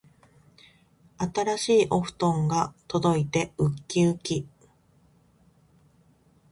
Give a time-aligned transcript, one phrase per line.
[1.35, 4.47] 新しいお布団が届いてうっきうき